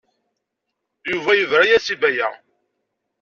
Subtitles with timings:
[1.09, 2.29] Yuba yebra-as i Baya.